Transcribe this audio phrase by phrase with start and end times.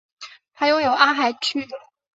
[0.55, 1.69] 它拥有阿海珐。